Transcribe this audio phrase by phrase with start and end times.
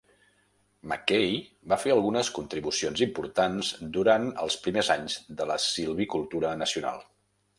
[0.91, 1.33] MacKaye
[1.73, 7.07] va fer algunes contribucions importants durant els primers anys de la silvicultura nacional.